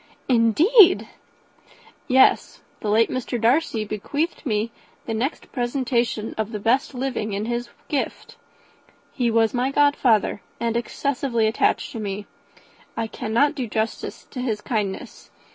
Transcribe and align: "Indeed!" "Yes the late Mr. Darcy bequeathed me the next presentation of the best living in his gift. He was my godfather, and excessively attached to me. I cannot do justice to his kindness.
"Indeed!" 0.27 1.09
"Yes 2.07 2.61
the 2.79 2.89
late 2.89 3.11
Mr. 3.11 3.39
Darcy 3.39 3.85
bequeathed 3.85 4.43
me 4.47 4.71
the 5.05 5.13
next 5.13 5.51
presentation 5.51 6.33
of 6.39 6.51
the 6.51 6.59
best 6.59 6.95
living 6.95 7.33
in 7.33 7.45
his 7.45 7.69
gift. 7.87 8.35
He 9.11 9.29
was 9.29 9.53
my 9.53 9.69
godfather, 9.71 10.41
and 10.59 10.75
excessively 10.75 11.45
attached 11.45 11.91
to 11.91 11.99
me. 11.99 12.25
I 12.97 13.05
cannot 13.05 13.53
do 13.53 13.67
justice 13.67 14.25
to 14.31 14.41
his 14.41 14.59
kindness. 14.59 15.29